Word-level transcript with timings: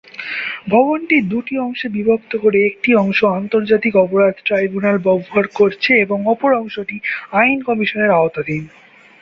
ভবনটি 0.69 1.17
দুটি 1.31 1.55
অংশে 1.59 1.87
বিভক্ত 1.95 2.31
করে 2.43 2.59
একটি 2.65 2.89
অংশ 2.95 3.19
আন্তর্জাতিক 3.39 3.93
অপরাধ 3.97 4.33
ট্রাইব্যুনাল 4.45 4.97
ব্যবহার 5.05 5.45
করছে 5.59 5.91
এবং 6.05 6.17
অপর 6.25 6.51
অংশটি 6.61 6.97
আইন 7.33 7.59
কমিশনের 7.67 8.11
আওতাধীন। 8.19 8.63